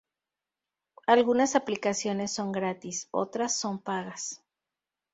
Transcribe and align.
Algunas 1.05 1.55
aplicaciones 1.55 2.31
son 2.33 2.51
gratis, 2.51 3.07
otras 3.11 3.55
son 3.55 3.77
pagas. 3.79 4.41